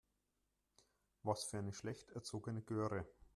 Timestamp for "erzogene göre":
2.09-3.05